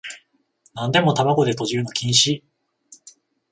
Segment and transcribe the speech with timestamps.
[0.73, 2.41] なんでも玉子でとじるの禁止